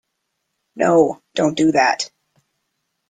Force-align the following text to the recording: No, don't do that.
No, 0.75 1.21
don't 1.35 1.53
do 1.55 1.73
that. 1.73 2.09